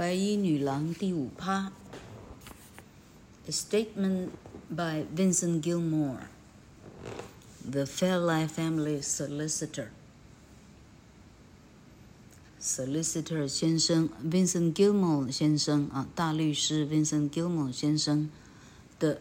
[0.00, 1.70] 白衣女郎第五趴。
[3.46, 4.30] A statement
[4.74, 6.20] by Vincent Gilmore,
[7.70, 9.88] the Fairlie family solicitor.
[12.58, 18.30] Solicitor 先生，Vincent Gilmore 先生啊，大律师 Vincent Gilmore 先生
[18.98, 19.20] 的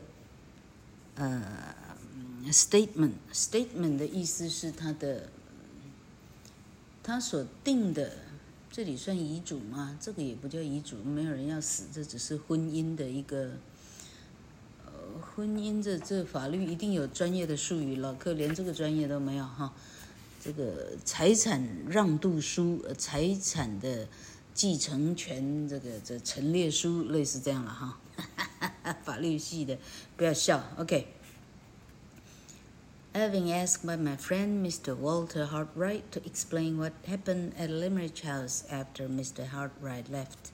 [1.16, 1.76] 呃
[2.46, 5.30] statement，statement 的意思是他的
[7.04, 8.14] 他所定的，
[8.72, 9.98] 这里算遗嘱吗？
[10.00, 13.52] 这个也不叫遗嘱，没有人要死，这只是婚姻的一个。
[14.86, 14.92] 呃
[15.36, 19.74] 婚姻这这法律一定有专业的术语，老客连这个专业都没有哈。
[20.42, 24.08] 这个财产让渡书，财产的
[24.54, 28.00] 继承权，这个这陈列书类似这样了哈。
[29.04, 29.78] 法律系的
[30.16, 31.08] 不要笑，OK。
[33.19, 34.97] Having asked by my friend Mr.
[34.97, 39.47] Walter Hartright to explain what happened at Limerick House after Mr.
[39.49, 40.51] Hartright left.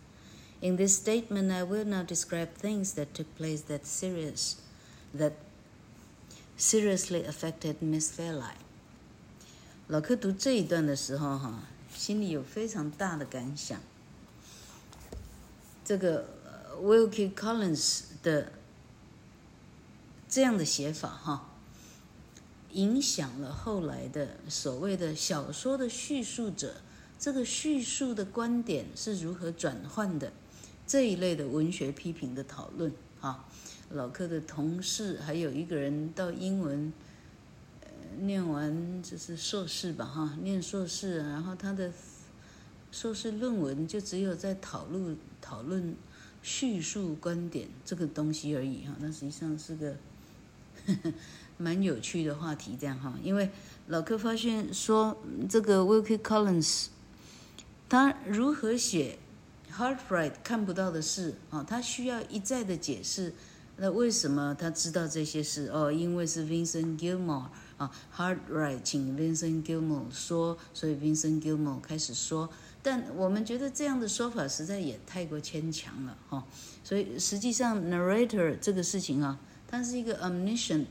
[0.60, 4.57] In this statement, I will not describe things that took place that serious.
[5.15, 5.32] That
[6.57, 8.59] seriously affected Miss Fairlie。
[9.88, 13.80] 老柯读这一段的时候，哈，心里有非常大的感想。
[15.82, 16.29] 这个
[16.80, 18.52] Wilkie Collins 的
[20.29, 21.49] 这样的写法，哈，
[22.76, 26.76] 影响了后来的所谓的小说的叙述者，
[27.17, 30.32] 这个叙述的观点是如何转换的，
[30.85, 33.45] 这一类的文学批评的讨论，哈。
[33.91, 36.91] 老柯的同事还有一个人到英文，
[37.82, 37.87] 呃，
[38.21, 41.91] 念完就是硕士吧，哈，念硕士，然后他的
[42.91, 45.95] 硕士论文就只有在讨论讨论
[46.41, 49.91] 叙述观点这个东西而已，哈，那实际上是个
[50.87, 51.13] 呵呵
[51.57, 53.49] 蛮有趣的话题，这样哈，因为
[53.87, 55.17] 老柯发现说
[55.49, 56.87] 这个 Wilkie Collins，
[57.87, 59.20] 他如何写
[59.71, 63.33] Hartright 看不到的事啊，他需要一再的解释。
[63.77, 65.69] 那为什么他知道这些事？
[65.69, 72.49] 哦，因为是 Vincent Gilmore 啊，Hartright 请 Vincent Gilmore 说，所以 Vincent Gilmore 开始说。
[72.81, 76.45] 但我们觉得这样的说法实在也太过牵强了哈。
[76.85, 80.85] 所以实际上 narrator 这个事情啊，它是一个 omniscient，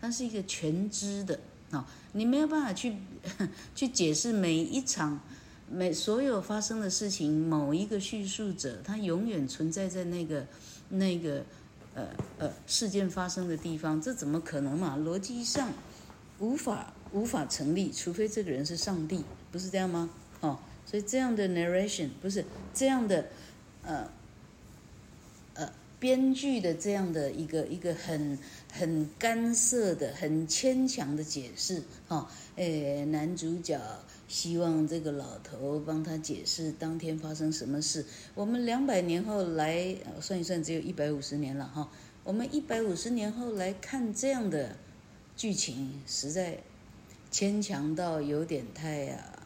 [0.00, 1.38] 它是一个全知的
[1.70, 2.96] 啊，你没有办法去
[3.74, 5.20] 去解释每一场
[5.70, 10.46] 每所有发生的事情，某一个叙述者他永远存在在那个
[10.88, 11.44] 那个。
[11.92, 12.06] 呃
[12.38, 14.96] 呃，事件发生的地方，这怎么可能嘛？
[14.96, 15.72] 逻辑上
[16.38, 20.08] 无法无法成立，除非这个人是上帝，不是这样吗？
[20.38, 20.56] 哦，
[20.86, 23.26] 所以这样的 narration 不是这样的，
[23.82, 24.08] 呃
[25.54, 28.38] 呃，编剧的这样的一个一个很
[28.72, 32.26] 很干涩的、很牵强的解释，哈、哦，
[32.56, 33.80] 诶，男主角。
[34.28, 38.06] 希望这个老头帮他解释当天发生什么事。
[38.36, 41.90] 我们两百年后来算一算，只有一百五十年了哈。
[42.22, 44.76] 我们一百五十年后来看这样的
[45.36, 46.60] 剧情，实在
[47.28, 49.39] 牵强到有点太啊。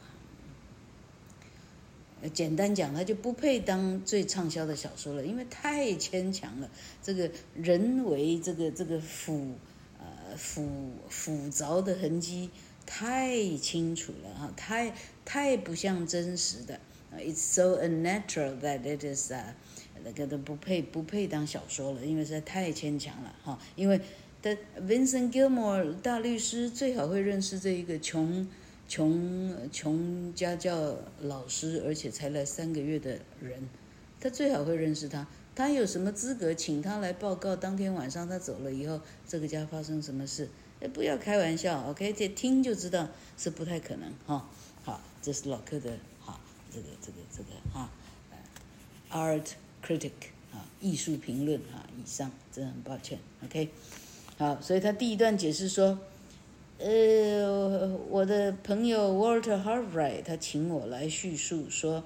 [2.32, 6.70] 简单讲，他就不配当最畅销的小说了，因为太牵强了。
[7.02, 9.52] 这个人为这个这个腐
[9.98, 12.50] 呃腐腐凿的痕迹。
[12.86, 16.78] 太清楚了哈，太太不像真实的
[17.16, 19.56] ，It's so unnatural that it is 啊，
[20.04, 23.58] 那个都不配不配当小说了，因为实在太牵强了哈。
[23.74, 23.98] 因为
[24.42, 24.54] 的
[24.86, 28.46] Vincent Gilmore 大律师最好会认识这一个穷
[28.88, 33.68] 穷穷家教老师，而且才来三个月的人，
[34.20, 35.26] 他最好会认识他。
[35.54, 40.48] 他有什么资格请他来报告当天晚上他走了以后，这个家发生什么事？
[40.80, 42.12] 哎不要开玩笑，OK？
[42.12, 43.08] 这听就知道
[43.38, 44.48] 是不太可能哈。
[44.82, 46.38] 好，这是老柯的哈，
[46.70, 47.88] 这个这个这个哈
[49.10, 49.46] ，art
[49.82, 50.10] critic
[50.52, 53.70] 啊，艺术评论啊，以上真的很抱歉，OK？
[54.36, 55.98] 好，所以他第一段解释说，
[56.78, 62.04] 呃，我的朋友 Walter Harvright 他请我来叙述说，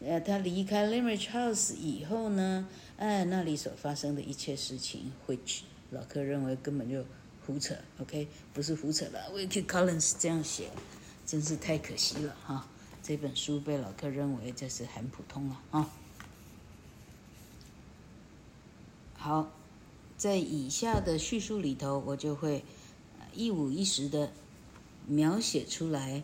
[0.00, 5.60] 呃，他离开 Limerick House 以后呢，哎，那里所发生的一切事情，which
[5.90, 7.04] 老柯认为根本就。
[7.46, 9.32] 胡扯，OK，不是胡扯了。
[9.34, 10.68] Wilkie Collins 这样写，
[11.26, 12.68] 真是太可惜了哈。
[13.02, 15.90] 这本书被老柯认为这是很普通了啊。
[19.14, 19.50] 好，
[20.16, 22.62] 在以下的叙述里头，我就会
[23.34, 24.32] 一五一十的
[25.06, 26.22] 描写出来，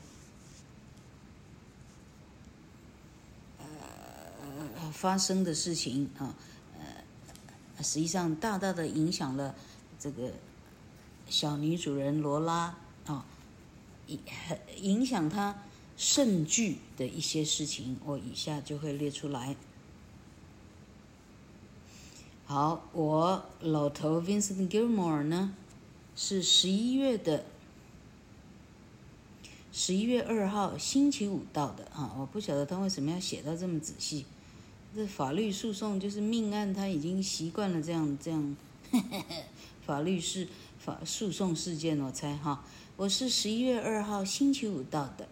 [3.59, 6.35] 呃，发生的事情啊，
[6.79, 9.55] 呃，实际上大大的影响了
[9.99, 10.33] 这个。
[11.29, 13.27] 小女主人罗拉啊，
[14.07, 14.21] 影
[14.81, 15.61] 影响她
[15.97, 19.57] 甚巨的一些事情，我以下就会列出来。
[22.45, 25.53] 好，我老头 Vincent Gilmore 呢，
[26.17, 27.45] 是十一月的
[29.71, 34.25] 十一月二号星期五到的啊，我不晓得他为什么要写到这么仔细。
[34.95, 38.57] 这法律诉讼就是命案，他已经习惯了这样这样
[39.85, 40.49] 法律事
[40.79, 42.65] 法诉讼事件，我猜哈，
[42.97, 45.29] 我是十一月二号星期五到的，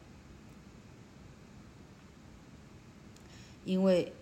[3.64, 4.12] 因为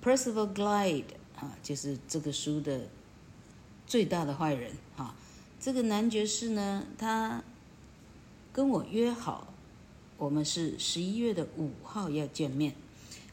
[0.00, 1.02] Percival Glyde
[1.34, 2.86] 啊，就是这个书的
[3.88, 5.16] 最大的坏人哈，
[5.58, 7.42] 这个男爵士呢，他
[8.52, 9.52] 跟我约好，
[10.16, 12.74] 我们是十一月的五号要见面。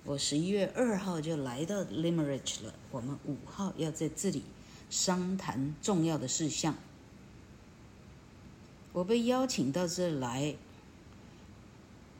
[0.05, 4.43] 我十一月二号就来到 Limerick 了，我们五号要在这里
[4.89, 6.75] 商谈重要的事项。
[8.91, 10.55] 我被邀请到这来，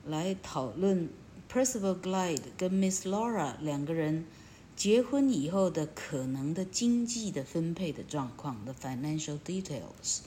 [0.06, 1.10] 来讨论
[1.52, 4.26] Percival Glyde 跟 Miss Laura 两个人
[4.76, 10.20] 结婚以后的可能的经济的分配的状况的 financial details，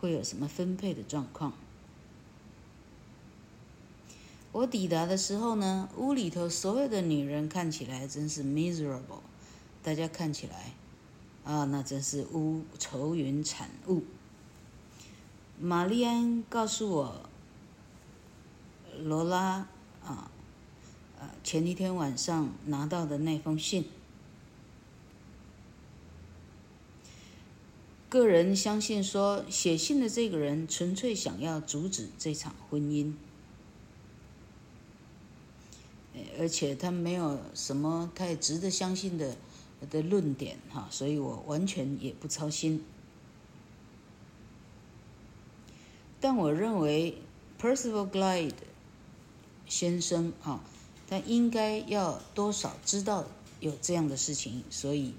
[0.00, 1.52] 会有什么分配的状况？
[4.50, 9.20] 我抵达的时候呢，屋里头所有的女人看起来真是 miserable，
[9.82, 10.72] 大家看起来，
[11.44, 14.02] 啊，那真是乌愁云惨雾。
[15.60, 17.30] 玛丽安告诉我，
[18.98, 19.68] 罗拉
[20.04, 20.30] 啊，
[21.42, 23.84] 前一天晚上拿到的那封信，
[28.08, 33.14] 个人相信说，写信的这个人纯粹想要阻止这场婚姻。
[36.38, 39.36] 而且他没有什么太值得相信的
[39.90, 42.84] 的论点哈，所以我完全也不操心。
[46.20, 47.18] 但我认为
[47.60, 48.52] Percival Glyde
[49.66, 50.62] 先生啊，
[51.12, 53.26] 他应该要多少知道
[53.60, 55.12] 有这样的事情，所以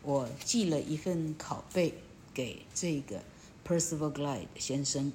[0.00, 1.92] 我寄了一份拷贝
[2.32, 3.20] 给这个
[3.62, 5.12] Percival Glide 先生。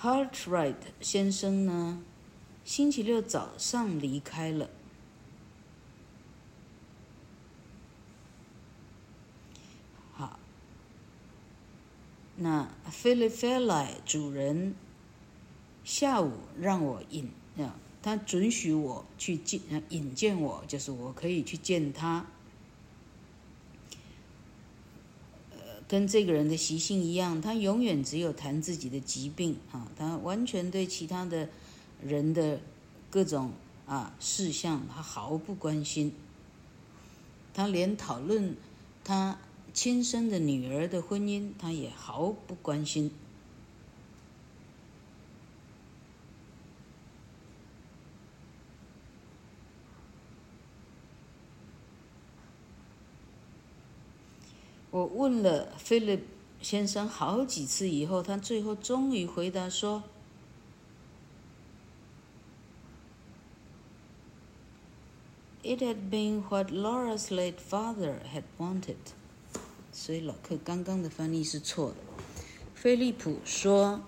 [0.00, 2.02] Hartright 先生呢，
[2.64, 4.68] 星期六早上离开了。
[10.14, 10.40] 好，
[12.34, 14.74] 那 Philip Fairlie 主人
[15.92, 17.28] 下午让我引
[17.58, 19.60] 啊，他准许我去见
[19.90, 22.24] 引荐我，就是我可以去见他。
[25.86, 31.50] 跟这个人的习性一样，他永远只有谈自己的疾病啊，他完全对其他的
[32.02, 32.58] 人的
[33.10, 33.52] 各种
[33.86, 36.14] 啊事项他毫不关心，
[37.52, 38.56] 他连讨论
[39.04, 39.38] 他
[39.74, 43.10] 亲生的女儿的婚姻，他也毫不关心。
[54.92, 56.22] 我问了菲利
[56.60, 60.02] 先生好几次以后，他最后终于回答说
[65.62, 68.96] ：“It had been what Laura's late father had wanted。”
[69.90, 71.96] 所以老克刚刚的翻译是错的。
[72.74, 74.02] 菲利普说：“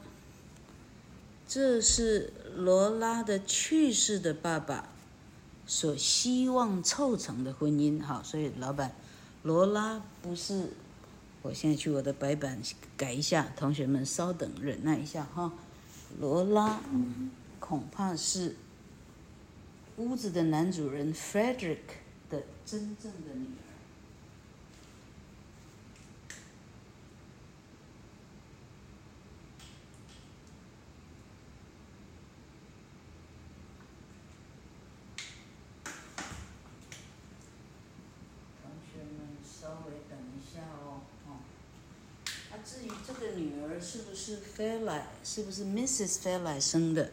[1.48, 4.90] 这是罗拉的去世的爸爸
[5.66, 8.94] 所希望凑成的婚姻。”好，所以老板。
[9.42, 10.72] 罗拉不是，
[11.44, 12.58] 我现在去我的白板
[12.96, 15.52] 改一下，同学们稍等，忍耐一下哈。
[16.18, 16.80] 罗拉
[17.60, 18.56] 恐怕是
[19.98, 23.60] 屋子的男主人 Frederick 的真正的女儿。
[39.44, 41.00] 稍微等一下哦
[43.80, 45.02] 是不是 Fairlie？
[45.22, 46.20] 是不是 Mrs.
[46.20, 47.10] 菲莱生的？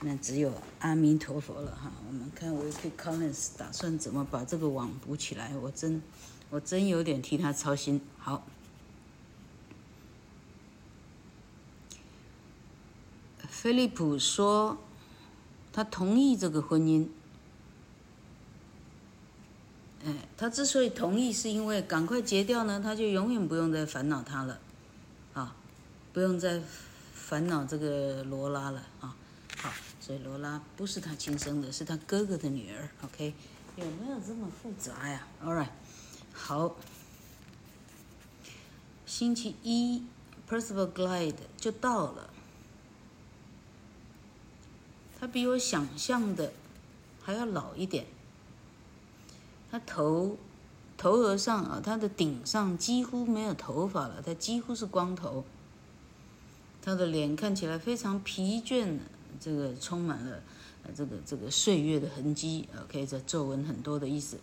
[0.00, 1.92] 那只有阿弥陀佛了哈。
[2.06, 5.56] 我们看 Wilkie Collins 打算怎么把这个网补起来？
[5.56, 6.00] 我真，
[6.50, 8.00] 我真有点替他操心。
[8.18, 8.46] 好，
[13.48, 14.78] 菲利普说
[15.72, 17.08] 他同意这个婚姻。
[20.04, 24.60] 哎，他之所以同意，是因为赶快结掉呢，他就永远不用再烦恼他了。
[25.34, 25.54] 啊
[26.12, 26.60] 不用再
[27.14, 29.14] 烦恼这个罗拉了啊！
[29.58, 32.88] 好，所以罗拉不是他亲生的，是他哥哥的女儿。
[33.02, 33.34] OK，
[33.76, 35.68] 有没有这么复杂呀？All right，
[36.32, 36.76] 好。
[39.04, 40.04] 星期一
[40.48, 42.30] ，Percival Glide 就到了。
[45.18, 46.52] 他比我想象的
[47.22, 48.06] 还要老一点。
[49.70, 50.38] 他头
[50.98, 55.44] 头额上啊，他的顶上几乎没有头发了，他几乎是光头。
[56.82, 58.98] 他的脸看起来非常疲倦，
[59.38, 60.42] 这个充满了
[60.96, 64.38] 这个这个岁月的痕迹，OK，这皱纹很多的意思。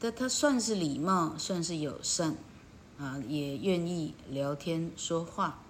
[0.00, 2.34] 但他算是礼貌，算是友善，
[2.98, 5.60] 啊，也愿意聊天说话。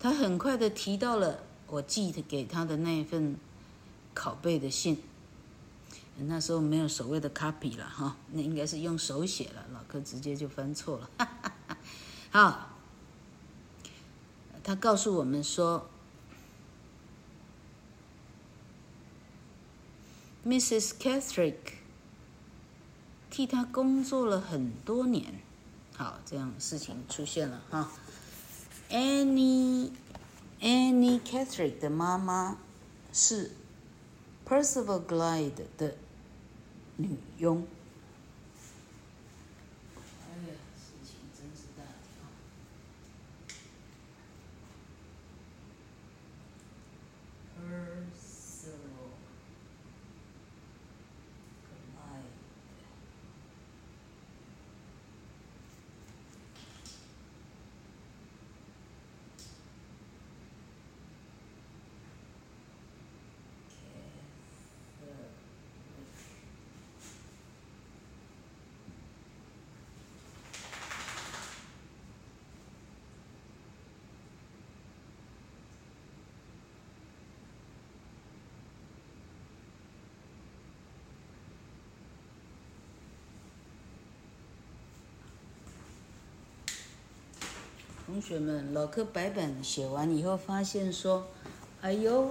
[0.00, 3.36] 他很快的提到了我寄给他的那一份
[4.14, 5.02] 拷贝的信。
[6.22, 11.10] 那时候没有所谓的 copy 了哈，那应该是用手写了，老柯直接就翻错了。
[11.18, 11.76] 哈哈哈。
[12.30, 12.68] 好。
[14.64, 15.90] 他告诉我们说
[20.46, 20.90] ，Mrs.
[21.00, 21.56] Catherick
[23.28, 25.40] 替他工作了很多年。
[25.96, 27.90] 好，这样事情出现了哈。
[28.88, 29.90] Annie
[30.60, 32.58] Annie Catherick 的妈妈
[33.12, 33.50] 是
[34.46, 35.96] Percival Glyde 的
[36.96, 37.66] 女佣。
[88.12, 91.28] 同学们，老柯白板写完以后，发现说
[91.80, 92.30] ：“哎呦，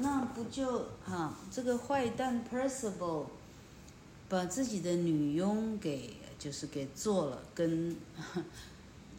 [0.00, 3.26] 那不就哈、这个坏蛋 Percival
[4.26, 7.94] 把自己的女佣给就是给做了，跟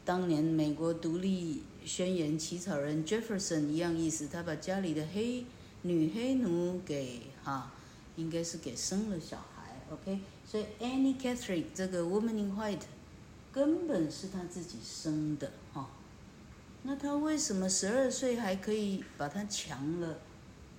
[0.04, 5.46] 当年美国独立宣言起草人 Jefferson 一样意思，他把家里的黑
[5.84, 7.72] 女黑奴给哈、
[8.16, 9.76] 应该是给生了小孩。
[9.92, 12.88] OK，所以 Annie Catherine 这个 Woman in White
[13.52, 15.88] 根本是他自己生的哈。”
[16.84, 20.20] 那他为什么十二岁还可以把他强了？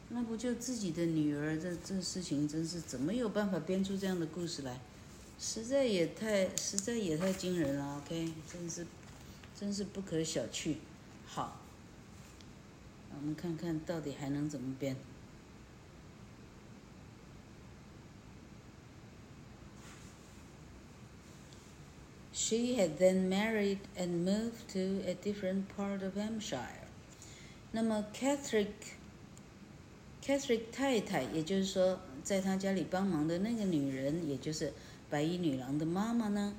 [0.09, 1.57] 那不就自己的女儿？
[1.57, 4.81] 这这事情真是怎么有办法编出这样的故事来？
[5.39, 7.99] 实在也太实在也太惊人了。
[7.99, 8.87] OK，真是
[9.59, 10.77] 真是不可小觑。
[11.27, 11.61] 好，
[13.15, 14.97] 我们看看到底还能怎么编。
[22.33, 26.87] She had then married and moved to a different part of Hampshire。
[27.73, 34.73] 那么 Catherine，Catherine 太太，也就是说，在她家里帮忙的那个女人，也就是
[35.09, 36.55] 白衣女郎的妈妈呢，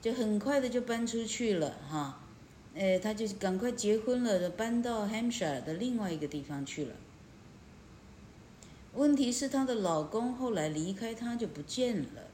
[0.00, 2.22] 就很快的就搬出去了哈。
[2.74, 6.96] 哎，她就赶快结婚了，就搬到 Hampshire 的另外一个地方去了。
[8.94, 12.30] 问题是，她的老公后来离开她就不见了。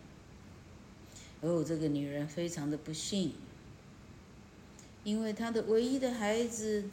[1.43, 3.33] 哦，这个女人非常的不幸，
[5.05, 6.85] 因为她的唯一的孩子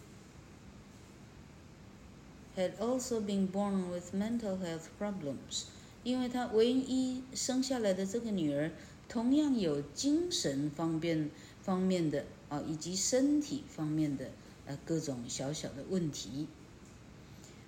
[2.55, 5.65] had also been born with mental health problems，
[6.03, 8.71] 因为她唯一生下来的这个女儿
[9.09, 11.29] 同样有精神方面
[11.61, 14.31] 方面的啊，以及身体方面的
[14.65, 16.47] 呃各种小小的问题。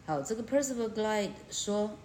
[0.05, 1.97] 好，这个 Percival Glyde 说。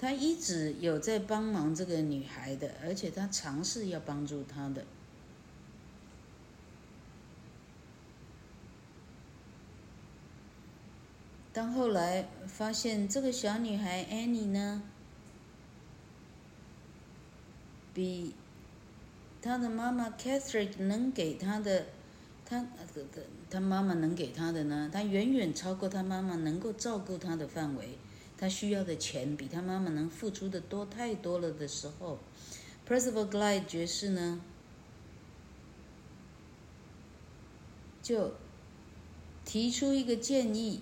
[0.00, 4.82] 他一直有在帮忙这个女孩的，而且他尝试要帮助她的。
[11.52, 14.82] 但后来发现这个小女孩 Annie 呢，
[17.92, 18.34] 比
[19.42, 21.84] 她的妈妈 Catherine 能给她的，
[22.46, 22.66] 她
[23.50, 27.98] 她妈妈能给她的呢，她远远超过她妈妈能够照顾她的范围。
[28.40, 32.18] 他需要的钱比他妈妈能付出的多太多了的时候
[32.88, 34.40] ，Percival Glyde 爵士呢，
[38.02, 38.32] 就
[39.44, 40.80] 提出一个建议，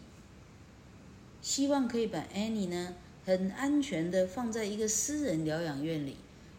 [1.42, 6.14] 希望可以把 Annie 呢很安全的放在一个私人疗养院里，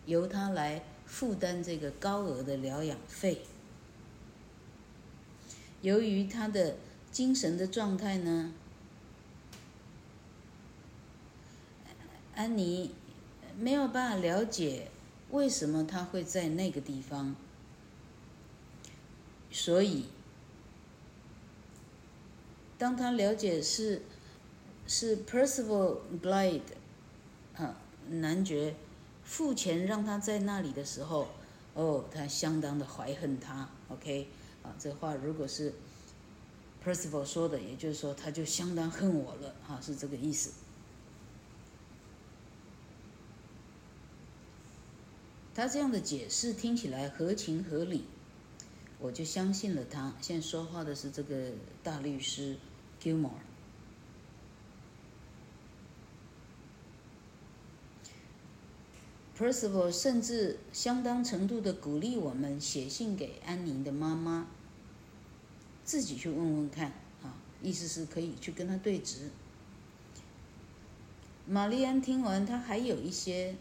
[0.05, 3.43] 由他来负担这个高额的疗养费。
[5.81, 6.75] 由于他的
[7.09, 8.51] 精神的状态呢。
[12.39, 12.91] 安妮
[13.57, 14.87] 没有办法了解
[15.29, 17.35] 为什么他会在那个地方，
[19.51, 20.05] 所以
[22.77, 24.03] 当他了解是
[24.87, 26.61] 是 Percival Glyde
[27.57, 27.75] 啊，
[28.07, 28.73] 男爵
[29.25, 31.27] 付钱让他在那里的时候，
[31.73, 33.67] 哦，他相当的怀恨他。
[33.89, 34.29] OK，
[34.63, 35.73] 啊，这话如果是
[36.85, 40.53] Percival 说的，也就是说他就相当恨我了，哈，是这个意思。
[45.59, 48.05] 他这样的解释听起来合情合理，
[48.97, 50.13] 我就相信了他。
[50.21, 51.51] 现在说话的是这个
[51.83, 52.55] 大律师
[53.03, 53.31] Gilmore。
[59.37, 64.47] Percival 甚至相当程度的鼓励我们写信给安妮的妈妈，
[65.83, 69.29] 自己去问问看，啊，意思是可以去跟他对质。
[71.45, 73.55] 玛丽安听完，她还有一些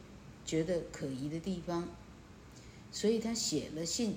[0.49, 1.87] 觉得可疑的地方，
[2.90, 4.17] 所以他写了信。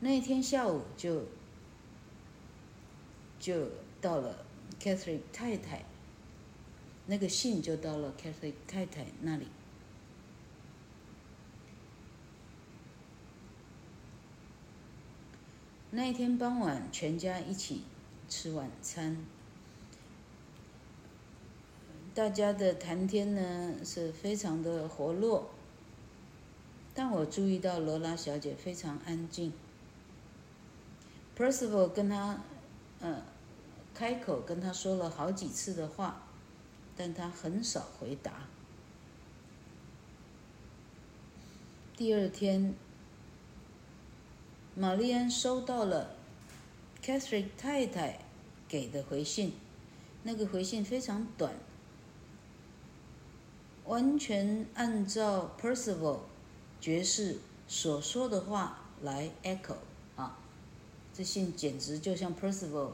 [0.00, 1.24] 那天下午就
[3.38, 3.68] 就
[4.00, 4.46] 到了
[4.80, 5.84] Catherine 太太。
[7.04, 9.46] 那个信就到了 Catherine 太太那里。
[15.90, 17.82] 那一天傍晚，全家一起
[18.26, 19.35] 吃晚餐。
[22.16, 25.50] 大家的谈天呢是非常的活络，
[26.94, 29.52] 但我注意到罗拉小姐非常安静。
[31.36, 32.42] Percival 跟她，
[33.00, 33.22] 呃，
[33.92, 36.22] 开口跟她说了好几次的话。
[36.98, 38.48] 但他很少回答。
[41.94, 42.74] 第二天，
[44.74, 46.16] 玛丽安收到了
[47.04, 48.20] Catherine 太太
[48.66, 49.52] 给的回信，
[50.22, 51.52] 那个回信非常短，
[53.86, 56.20] 完全按照 Percival
[56.80, 59.76] 爵士所说的话来 echo
[60.16, 60.38] 啊，
[61.14, 62.92] 这信简直就像 Percival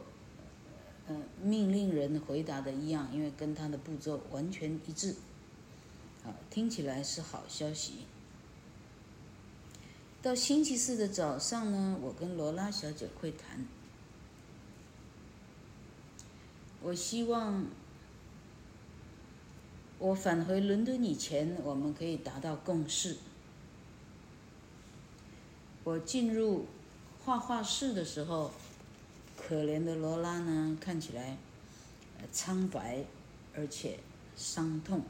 [1.09, 1.17] 呃。
[1.43, 5.17] 命令人回答的一样，因为跟他的步骤完全一致。
[6.23, 8.07] 好，听起来是好消息。
[10.23, 13.67] 到星期四的早上呢，我跟罗拉小姐会谈。
[16.81, 17.67] 我希望
[20.03, 23.19] 我返回伦敦以前，我们可以达到共识。
[25.85, 26.67] 我进入
[27.25, 28.51] 画画室的时候。
[29.35, 31.37] 可怜的罗拉呢，看起来
[32.31, 33.05] 苍白，
[33.57, 33.99] 而且
[34.37, 35.03] 伤痛。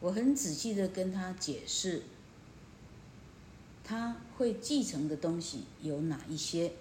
[0.00, 2.02] 我很仔细的跟他解释，
[3.82, 6.72] 他会继承的东西有哪一些。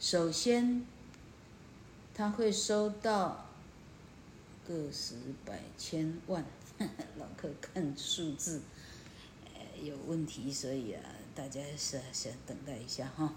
[0.00, 0.84] 首先，
[2.14, 3.47] 他会收到
[4.68, 5.14] 个十
[5.46, 6.44] 百千万，
[7.18, 8.60] 老客看数字
[9.82, 11.02] 有问题，所以啊，
[11.34, 13.32] 大家是先等待一下哈。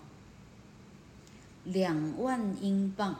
[1.64, 3.16] 两万英镑。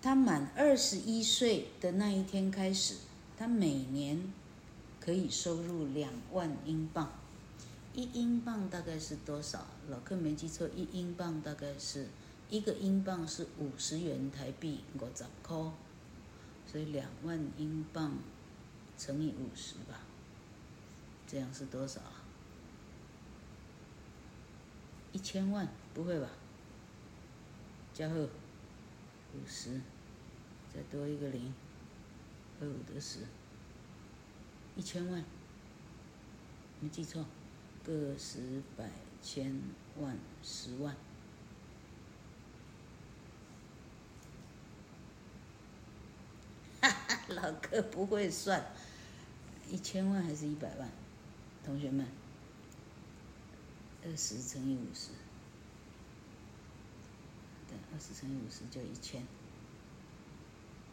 [0.00, 2.96] 他满二十一岁的那一天开始，
[3.38, 4.30] 他每年
[5.00, 7.10] 可以收入两万英镑。
[7.94, 9.66] 一英镑大概是多少？
[9.88, 12.08] 老客没记错，一英镑大概是
[12.50, 15.56] 一个英镑是五十元台币，五十块。
[16.74, 18.18] 所以两万英镑
[18.98, 20.00] 乘以五十吧，
[21.24, 22.00] 这样是多少？
[22.00, 22.24] 啊？
[25.12, 25.68] 一千万？
[25.94, 26.28] 不会吧？
[27.92, 28.28] 加号五
[29.46, 29.80] 十，
[30.74, 31.54] 再多一个零，
[32.60, 33.20] 二五得十，
[34.74, 35.24] 一千万，
[36.80, 37.24] 没记错，
[37.84, 38.90] 个十百
[39.22, 39.60] 千
[40.00, 40.96] 万十万，
[46.80, 48.64] 哈哈， 老哥不会算，
[49.70, 50.88] 一千万还是一百万？
[51.64, 52.06] 同学们，
[54.04, 55.10] 二十乘以五十。
[57.92, 59.22] 二十乘以五十就一千，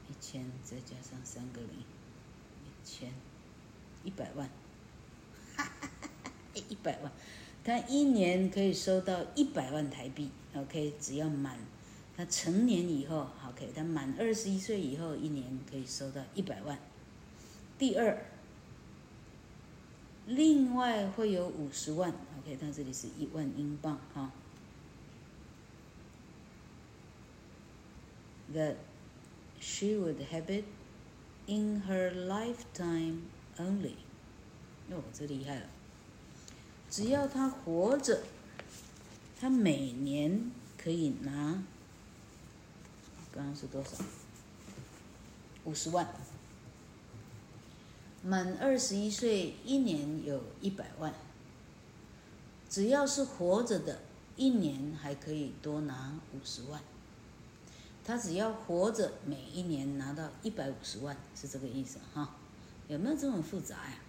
[0.08, 3.12] 一千再加上三个零，一千
[4.04, 4.48] 一百万，
[5.56, 6.32] 哈哈哈哈，
[6.70, 7.12] 一百万，
[7.64, 10.30] 他一年可以收到一百万台币。
[10.56, 11.58] OK，只要满
[12.22, 16.78] 他成年以后，OK，他满二十一岁以后，一年可以收到一百万。
[17.80, 18.26] 第二，
[20.28, 24.32] 另外会有五十万，OK，他这里是一万英镑哈。
[28.54, 28.76] That
[29.60, 30.66] she would have it
[31.48, 33.22] in her lifetime
[33.58, 33.96] only。
[34.92, 35.66] 哟，这厉害了！
[36.88, 38.22] 只要他活着，
[39.40, 41.64] 他每年可以拿，
[43.34, 44.04] 刚刚是多少？
[45.66, 46.08] 五十万。
[48.24, 51.14] 满二十一岁，一年有一百万。
[52.70, 54.00] 只要是活着的，
[54.36, 56.82] 一年还可以多拿五十万。
[58.04, 62.36] 他只要活着，每一年拿到一百五十万，是这个意思哈？
[62.88, 64.00] 有没有这么复杂呀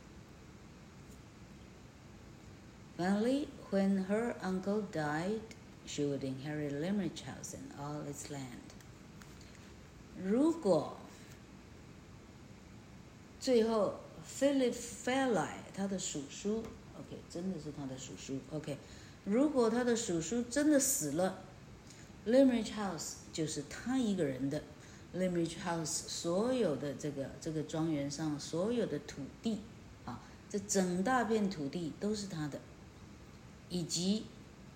[2.99, 5.41] ？Finally, when her uncle died,
[5.87, 8.72] she would inherit Limerick House and all its land.
[10.21, 10.97] 如果
[13.41, 14.01] 最后
[14.39, 16.63] Philip Fairlie 他的叔叔
[16.97, 18.77] ，OK，真的是他的叔叔，OK，
[19.25, 21.43] 如果他的叔叔真的死了
[22.27, 24.63] ，Limerick House 就是他一个人的
[25.17, 29.59] ，Limerick House 所有的这个这个庄园上所有的土地
[30.05, 32.61] 啊，这整大片土地都是他的，
[33.69, 34.27] 以及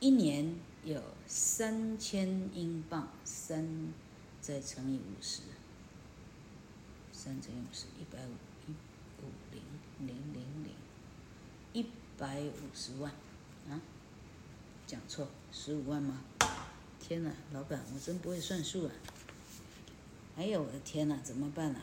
[0.01, 3.93] 一年有三千英镑三。
[4.47, 5.41] 再乘以五十，
[7.11, 8.31] 三乘以五十，一百五，
[8.69, 8.75] 一
[9.21, 9.61] 五零
[10.07, 10.73] 零零零，
[11.73, 11.85] 一
[12.17, 13.11] 百五十万，
[13.69, 13.81] 啊，
[14.87, 16.21] 讲错，十五万吗？
[17.01, 18.93] 天哪，老板，我真不会算数啊！
[20.37, 21.81] 哎呦，我的天哪，怎么办啊？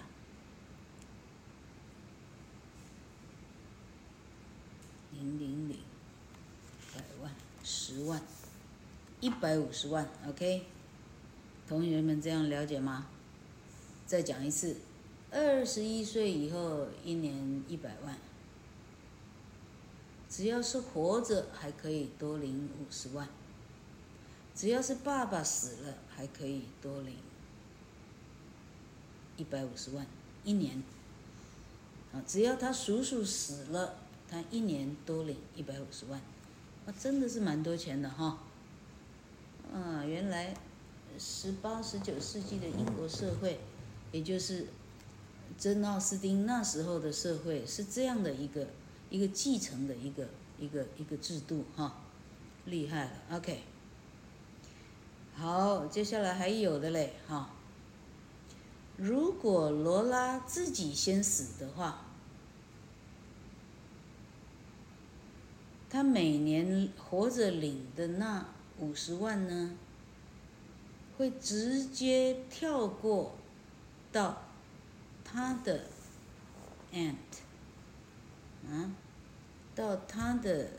[5.11, 5.77] 零零零，
[6.95, 7.29] 百万，
[7.61, 8.21] 十万，
[9.19, 10.72] 一百五十万，OK。
[11.73, 13.07] 同学们这样了解吗？
[14.05, 14.77] 再讲一次，
[15.31, 18.15] 二十一岁以后一年一百万，
[20.29, 23.27] 只要是活着还可以多领五十万，
[24.53, 27.15] 只要是爸爸死了还可以多领
[29.37, 30.05] 一百五十万
[30.43, 30.83] 一年。
[32.13, 33.95] 啊，只要他叔叔死了，
[34.29, 36.21] 他一年多领一百五十万，
[36.85, 38.37] 啊，真的是蛮多钱的哈。
[39.73, 40.53] 啊，原来。
[41.17, 43.59] 十八、十九世纪的英国社会，
[44.11, 44.67] 也就是
[45.57, 48.67] 珍奥斯汀那时候的社会，是这样的一个
[49.09, 50.27] 一个继承的一个
[50.59, 52.01] 一个一个制度哈，
[52.65, 53.11] 厉害了。
[53.37, 53.61] OK，
[55.35, 57.49] 好，接下来还有的嘞哈。
[58.97, 62.05] 如果罗拉自己先死的话，
[65.89, 68.45] 她每年活着领的那
[68.79, 69.71] 五十万呢？
[71.17, 73.35] 会直接跳过
[74.11, 74.43] 到
[75.23, 75.85] 他的
[76.91, 77.15] aunt，
[78.67, 78.91] 啊，
[79.75, 80.69] 到他的，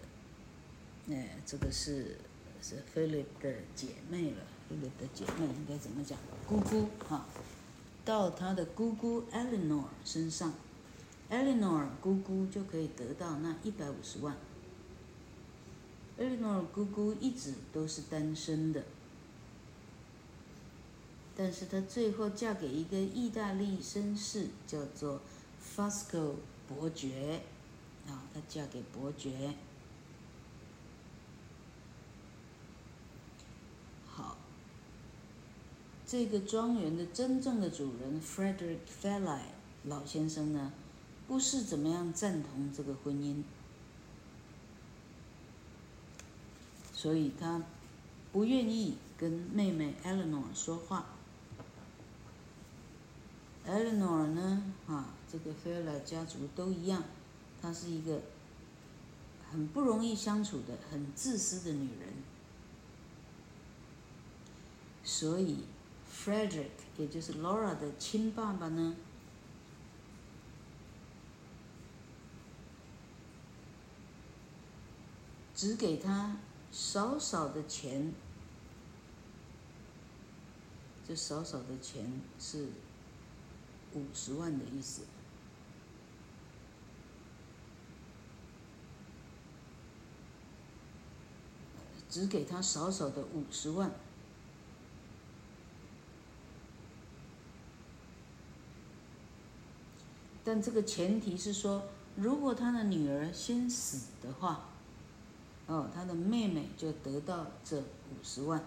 [1.08, 2.18] 哎，这个是
[2.60, 4.38] 是 Philip 的姐妹了
[4.70, 6.18] ，Philip 的姐妹应该怎么讲？
[6.48, 7.26] 姑姑哈，
[8.04, 10.52] 到他的姑姑 Eleanor 身上
[11.30, 14.36] ，Eleanor 姑姑就可以得到那一百五十万。
[16.18, 18.84] Eleanor 姑姑一直都是单身的。
[21.36, 25.20] 但是她最后嫁给一个意大利绅士，叫做
[25.60, 26.34] Fasco
[26.68, 27.42] 伯爵，
[28.06, 29.54] 啊，她嫁给伯爵。
[34.06, 34.36] 好，
[36.06, 39.40] 这个庄园的真正的主人 Frederick Fairlie
[39.82, 40.72] 老先生呢，
[41.26, 43.42] 不是怎么样赞同这个婚姻，
[46.92, 47.64] 所以他
[48.32, 51.06] 不愿意跟妹妹 Eleanor 说话。
[53.66, 54.62] Eleanor 呢？
[54.86, 57.02] 啊，这个 Fairlie 家族都一样，
[57.62, 58.20] 她是一个
[59.50, 62.12] 很不容易相处的、很自私的女人。
[65.02, 65.64] 所以
[66.12, 68.96] ，Frederick 也就是 Laura 的亲爸爸呢，
[75.54, 76.36] 只给她
[76.70, 78.12] 少少的钱。
[81.08, 82.68] 这少少的钱是。
[83.94, 85.02] 五十万的意思，
[92.08, 93.90] 只给他少少的五十万，
[100.44, 101.84] 但这个前提是说，
[102.16, 104.68] 如果他的女儿先死的话，
[105.66, 108.62] 哦，他的妹妹就得到这五十万。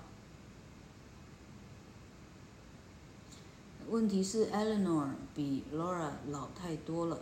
[3.90, 7.22] 问题是，Eleanor 比 Laura 老太多了。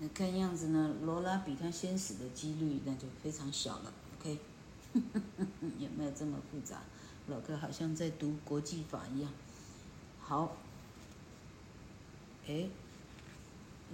[0.00, 3.92] 那看样子呢，罗拉比她先死的几率那就非常小了。
[4.18, 4.38] OK，
[5.78, 6.82] 有没有这么复杂？
[7.28, 9.30] 老哥好像在读国际法一样。
[10.20, 10.56] 好，
[12.46, 12.68] 哎，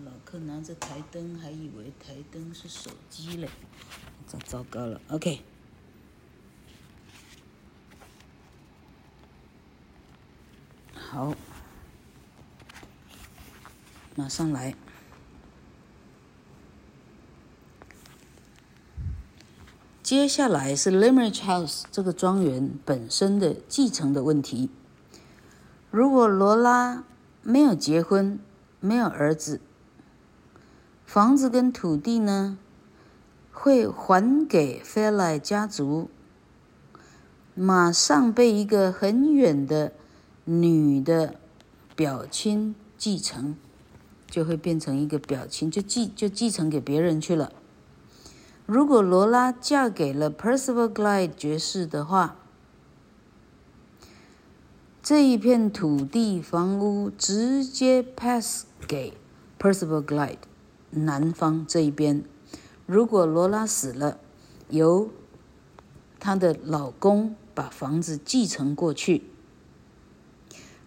[0.05, 3.49] 老克拿着台灯，还以为台灯是手机嘞，
[4.29, 5.01] 这糟糕了。
[5.09, 5.43] OK。
[11.13, 11.35] 好，
[14.17, 14.75] 马上来。
[20.03, 24.71] 接下来是 Limerick House 这个庄园本身的继承的问题。
[25.91, 27.05] 如果罗拉
[27.43, 28.41] 没有结婚，
[28.81, 29.61] 没有儿子，
[31.05, 32.57] 房子跟土地呢，
[33.53, 36.09] 会还给 Fairlie 家族，
[37.55, 39.93] 马上被一个很远的
[40.45, 41.37] 女的
[41.95, 43.57] 表亲继承，
[44.29, 47.53] 就会变成一个表亲，就继就继承给别人去了。
[48.67, 52.37] 如果罗拉嫁给了 Percival Glyde 爵士的话，
[55.03, 59.15] 这一片土地房屋直接 pass 给
[59.59, 60.39] Percival Glyde
[60.91, 62.25] 男方这一边。
[62.87, 64.19] 如果罗拉死了，
[64.69, 65.11] 由
[66.21, 69.25] 她的老公把房子继承过去。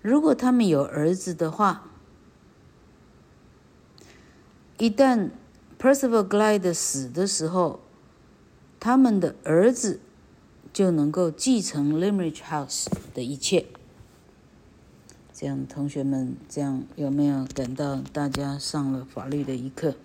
[0.05, 1.87] 如果他们有儿子的话，
[4.77, 5.31] 一旦
[5.79, 7.79] Percival Glyde 死的时候，
[8.79, 9.99] 他们的儿子
[10.71, 13.65] 就能够继承 Limerick House 的一切。
[15.33, 19.95] 这样，同学们，这样有没有感到大家上了法律的一课？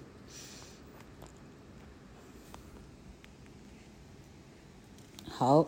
[5.29, 5.67] 好，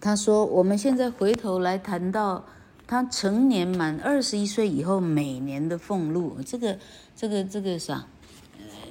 [0.00, 2.44] 他说，我们现在回头来谈到
[2.92, 6.78] 他成年满二十一岁以后每年的俸禄，这个。
[7.16, 8.06] 这个这个啥，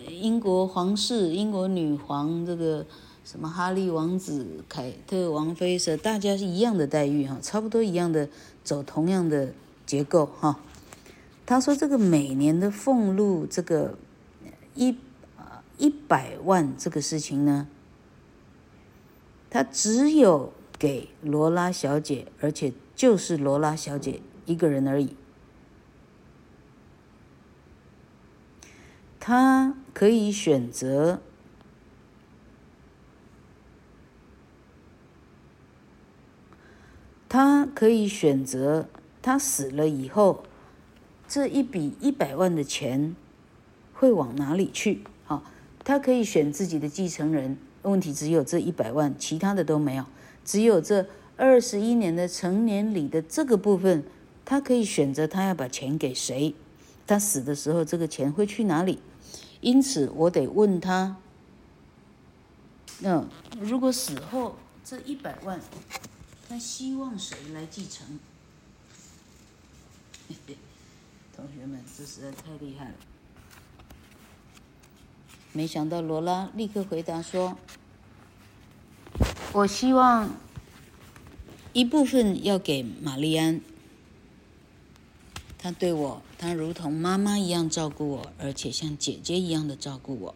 [0.10, 2.84] 英国皇室、英国女皇，这个
[3.24, 8.28] 什么哈利王子、凯特王妃是大家是一样的待遇哈，差不多一样的，
[8.64, 9.54] 走同样的
[9.86, 10.60] 结构哈。
[11.46, 13.98] 他说这个每年的俸禄，这个
[14.74, 14.98] 一
[15.78, 17.68] 一百万这个事情呢，
[19.50, 25.16] 他只有给罗拉小姐，而且就是罗拉小姐一个人而已。
[29.20, 31.20] 他可以选择，
[37.28, 38.88] 他可以选择，
[39.24, 40.44] 他死了以后，
[41.28, 43.16] 这一笔一百万的钱
[43.96, 45.02] 会往哪里去？
[45.26, 45.44] 好，
[45.84, 50.06] 他可以选自己的继承人，问题只有这一百万，其他的都没有，
[50.46, 54.04] 只有这二十一年的成年礼的这个部分，
[54.46, 56.54] 他可以选择他要把钱给谁，
[57.08, 59.00] 他死的时候这个钱会去哪里？
[59.62, 61.17] 因此，我得问他：
[63.00, 63.26] 那
[63.60, 65.60] 如果死后这一百万，
[66.48, 68.20] 他希望谁来继承？
[71.36, 72.94] 同学们，这实在太厉害了！
[75.54, 77.58] 没想到罗拉立刻回答说
[79.52, 80.30] ：“我希望
[81.74, 83.62] 一部分要给玛丽安。”
[85.58, 90.36] 他对我，他如同妈妈一样照顾我，而且像姐姐一样的照顾我。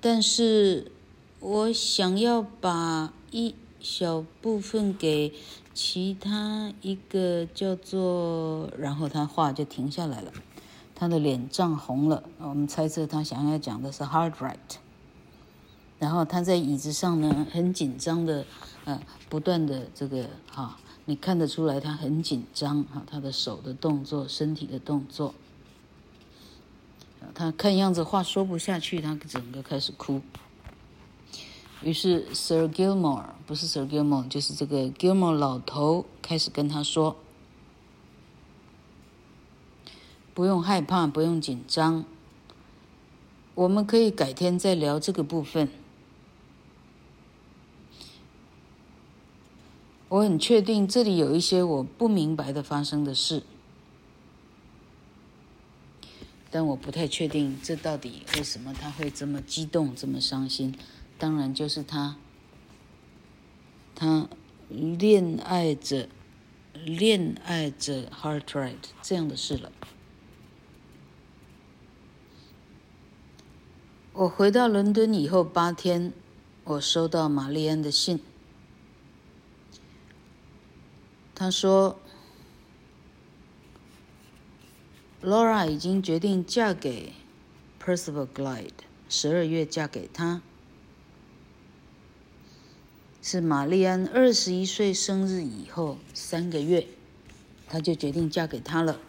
[0.00, 0.90] 但是，
[1.38, 5.34] 我想要把一小部分给
[5.74, 8.70] 其他一个叫做……
[8.78, 10.32] 然后他话就停下来了，
[10.94, 12.24] 他的脸涨红了。
[12.38, 14.56] 我们猜测他想要讲的是 Hard Right。
[15.98, 18.46] 然后他在椅子上呢，很紧张的，
[18.84, 20.78] 呃，不断的这个哈。
[21.04, 25.34] 你看得出来，他很紧张啊，他的手的动作，身体的动作。
[27.34, 30.20] 他看样子话说不下去，他整个开始哭。
[31.82, 37.16] 于是 Sir Gilmore 不是 Sir Gilmore，就是这个 Gilmore 老头开始跟他说
[40.34, 42.04] ：“不用害怕，不用紧张，
[43.56, 45.68] 我们可以改天再聊这个部分。”
[50.12, 53.42] 我很确定这里有一些我不明白的发生的事，
[56.50, 60.76] 但我不太确定这到底为什么他会这么激动、这么伤心。
[61.16, 62.16] 当然就是他，
[63.94, 64.28] 他
[64.68, 66.10] 恋爱着、
[66.74, 69.72] 恋爱着 Heart Right 这样的事了。
[74.12, 76.12] 我回到伦敦以后八天，
[76.64, 78.20] 我收到玛丽安的信。
[81.42, 81.98] 他说
[85.24, 87.14] ：“Laura 已经决定嫁给
[87.84, 88.70] Percival Glyde，
[89.08, 90.40] 十二月嫁给他。
[93.20, 96.86] 是玛丽安二十一岁生日以后三个月，
[97.66, 99.00] 他就决定嫁给他了。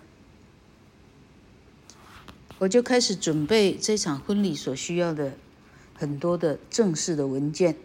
[2.58, 5.38] 我就开始准备这场婚礼所需要的
[5.94, 7.78] 很多的正式的文件，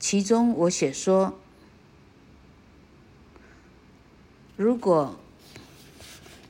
[0.00, 1.38] 其中我写说。”
[4.58, 5.14] 如果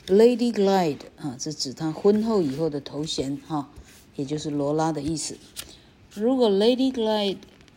[0.07, 3.69] Lady Glide 啊，这指她婚后以后的头衔哈，
[4.17, 5.37] 也就是罗拉的意思。
[6.15, 7.37] 如果 Lady Glide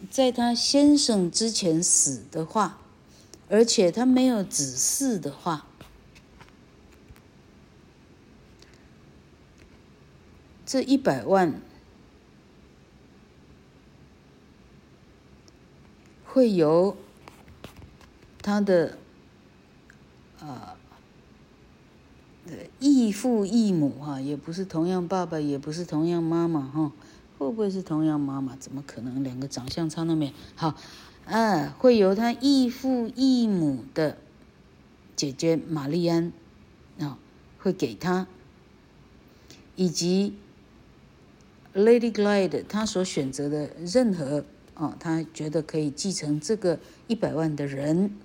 [0.09, 2.79] 在她先生之前死的话，
[3.49, 5.67] 而且她没有子嗣的话，
[10.65, 11.61] 这一百万
[16.23, 16.95] 会由
[18.41, 18.97] 他的
[20.41, 20.75] 啊。
[22.79, 26.91] 异父异母哈，也不是同样爸爸，也不是同样妈妈哈，
[27.37, 28.55] 会不会是同样妈妈？
[28.55, 29.23] 怎么可能？
[29.23, 30.33] 两个长相差那么远？
[30.55, 30.75] 好，
[31.25, 34.17] 啊，会由他异父异母的
[35.15, 36.33] 姐姐玛丽安
[36.99, 37.19] 啊，
[37.59, 38.25] 会给他，
[39.75, 40.33] 以及
[41.75, 48.15] Lady Glyde 他所选择的任何啊，他觉得可以继承这个一百万的人。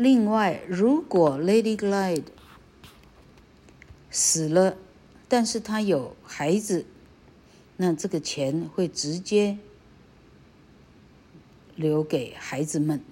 [0.00, 2.24] 另外，如果 Lady Glide
[4.10, 4.78] 死了，
[5.28, 6.86] 但是她有孩子，
[7.76, 9.58] 那这个钱会直接
[11.76, 13.02] 留给孩子们。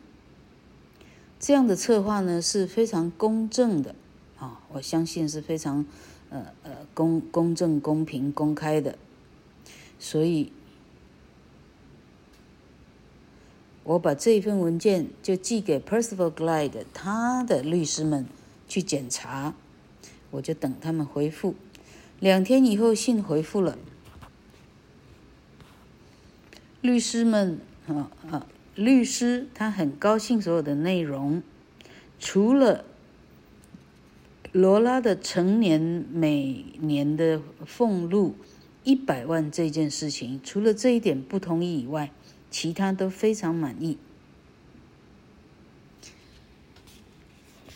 [1.39, 3.95] 这样的策划呢是非常公正的
[4.39, 5.85] 啊，我相信是非常
[6.31, 8.97] 呃呃公公正、公平、公开的，
[9.99, 10.51] 所以。
[13.89, 18.27] 我把这份文件就寄给 Percival Glyde 他的律师们
[18.69, 19.55] 去检查，
[20.31, 21.55] 我就等他们回复。
[22.21, 23.79] 两天以后，信回复了。
[26.83, 31.43] 律师们啊啊，律师他很高兴所有的内容，
[32.21, 32.85] 除了
[34.53, 35.81] 罗拉的成年
[36.13, 38.35] 每年的俸禄
[38.85, 42.11] 一百万这件事情，除了这一点不同意以外。
[42.51, 43.99] 其他都非常满意。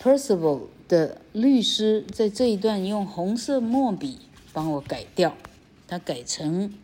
[0.00, 4.18] Percival 的律师在这一段用红色墨笔
[4.52, 5.36] 帮我改掉，
[5.86, 6.74] 他改成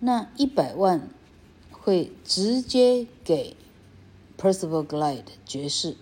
[0.00, 1.08] 那一百万
[1.70, 3.56] 会直接给
[4.36, 5.96] Percival Glyde 爵士。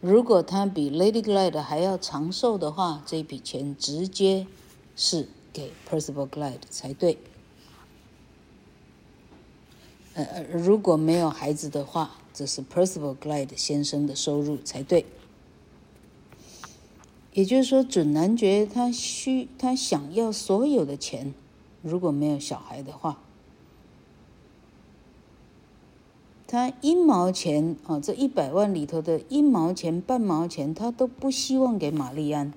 [0.00, 4.46] 如果他比 Lady Glyde 还要长寿的话，这笔钱直接
[4.94, 7.16] 是给 Percival Glyde 才对。
[10.14, 15.06] 呃，如果没有孩子的话，这是 Percival Glyde 先生的收入才对。
[17.32, 21.32] 也就是说，准男爵他需他想要所有的钱，
[21.80, 23.20] 如果没有小孩的话，
[26.46, 32.52] 他一毛钱啊，这一百万里头的一毛钱、半毛钱，他都不希望给玛丽安，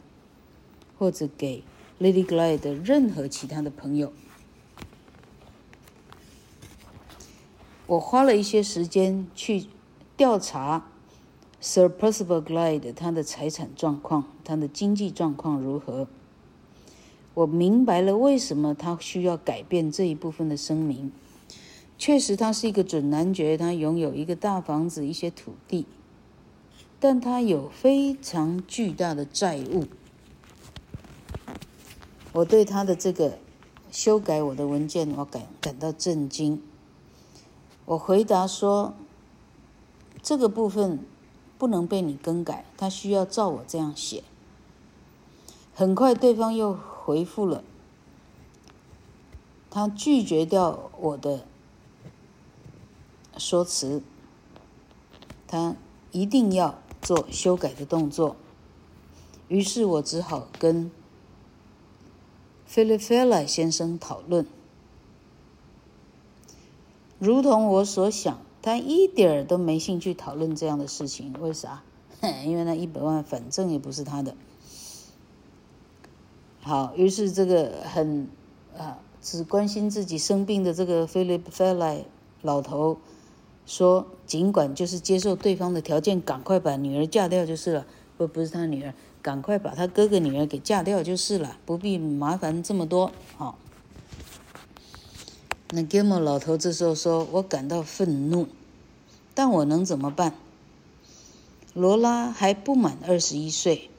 [1.00, 1.64] 或者给
[2.02, 4.12] ladyglade 的任何其他的朋友。
[7.88, 9.66] 我花了一些时间去
[10.18, 10.88] 调查
[11.62, 16.08] Sir Percival Glyde 他的财产状况，他的经济状况如何。
[17.36, 21.12] 我明白了为什么他需要改变这一部分的声明。
[21.98, 25.86] 确实，他是一个准男爵，他拥有一个大房子、一些土地，
[27.00, 29.86] 但他有非常巨大的债务。
[32.34, 33.38] 我对他的这个
[33.92, 36.62] 修改我的文件，我感感到震惊。
[37.86, 38.94] 我回答说
[40.24, 41.00] ：“这个部分
[41.58, 44.24] 不能被你更改，他需要照我这样写。”
[45.76, 47.64] 很快，对方又回复了，
[49.70, 51.46] 他拒绝掉我的
[53.38, 54.02] 说辞，
[55.48, 55.76] 他
[56.12, 58.36] 一定要做修改的动作。
[59.48, 60.90] 于是我只好跟
[62.68, 64.48] Philip Fairlie 先生讨论。
[67.26, 71.34] 如同我所想，他一点儿都没兴趣讨论这样的事情。
[71.42, 71.82] 为啥？
[72.46, 74.36] 因为那一百万反正也不是他的。
[76.62, 78.28] 好，于是这个很
[78.78, 82.04] 啊只关心自己生病的这个 Philip Fairlie
[82.44, 82.98] 老头
[83.66, 87.88] 说：“尽管就是接受对方的条件，赶快把女儿嫁掉就是了。
[88.18, 93.58] 不，不是他女儿，赶快把他哥哥女儿给嫁掉就是了，不必麻烦这么多。”好。
[95.72, 98.48] 那 Gilmore 老头这时候说：“我感到愤怒，
[99.34, 100.36] 但我能怎么办？
[101.74, 103.90] 罗拉还不满二十一岁，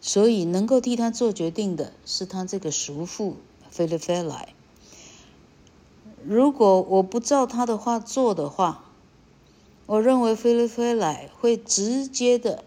[0.00, 3.36] 所以能够替他做决定的是他这个叔父
[3.74, 4.48] Philip Fairlie。
[6.22, 8.84] 如果我不照他的话做的话，
[9.86, 12.62] 我认为 Philip Fairlie 会直接的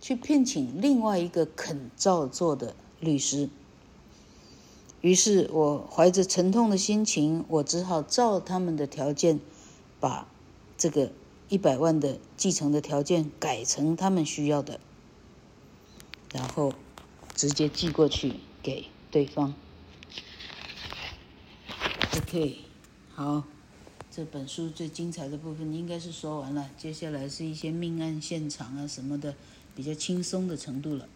[0.00, 3.48] 去聘请另外一个肯照做的律师。”
[5.00, 9.38] 于是我怀着沉痛的心情，我只好照他们的条件，
[10.00, 10.26] 把
[10.76, 11.12] 这个
[11.48, 14.80] 一百万的继承的条件改成他们需要的，
[16.32, 16.72] 然后
[17.34, 19.54] 直接寄过去给对方。
[22.16, 22.58] OK，
[23.14, 23.44] 好，
[24.10, 29.36] 这本书最精彩的部分应该是说完了，接下来是一些命案现场啊什么的，
[29.76, 31.08] 比较轻松的程度了。